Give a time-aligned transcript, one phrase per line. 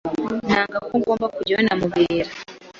[0.49, 2.31] Nanga ko ngomba kujyayo na Mubera.